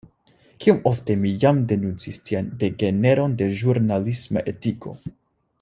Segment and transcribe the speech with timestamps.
[0.63, 4.99] Kiom ofte mi jam denuncis tian degeneron de ĵurnalisma etiko!